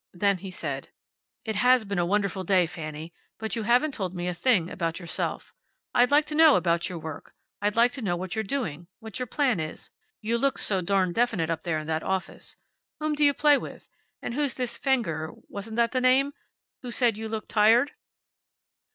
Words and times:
Then 0.15 0.39
he 0.39 0.49
said: 0.49 0.89
"It 1.45 1.57
has 1.57 1.85
been 1.85 1.99
a 1.99 2.05
wonderful 2.07 2.43
day, 2.43 2.65
Fanny, 2.65 3.13
but 3.37 3.55
you 3.55 3.61
haven't 3.61 3.93
told 3.93 4.15
me 4.15 4.27
a 4.27 4.33
thing 4.33 4.67
about 4.67 4.99
yourself. 4.99 5.53
I'd 5.93 6.09
like 6.09 6.25
to 6.25 6.33
know 6.33 6.55
about 6.55 6.89
your 6.89 6.97
work. 6.97 7.35
I'd 7.61 7.75
like 7.75 7.91
to 7.91 8.01
know 8.01 8.15
what 8.17 8.33
you're 8.33 8.43
doing; 8.43 8.87
what 8.99 9.19
your 9.19 9.27
plan 9.27 9.59
is. 9.59 9.91
You 10.19 10.39
looked 10.39 10.61
so 10.61 10.81
darned 10.81 11.13
definite 11.13 11.51
up 11.51 11.61
there 11.61 11.77
in 11.77 11.85
that 11.85 12.01
office. 12.01 12.55
Whom 12.99 13.13
do 13.13 13.23
you 13.23 13.35
play 13.35 13.59
with? 13.59 13.89
And 14.23 14.33
who's 14.33 14.55
this 14.55 14.75
Fenger 14.75 15.33
wasn't 15.47 15.75
that 15.75 15.91
the 15.91 16.01
name? 16.01 16.33
who 16.81 16.89
saw 16.89 17.05
that 17.05 17.17
you 17.17 17.29
looked 17.29 17.49
tired?" 17.49 17.91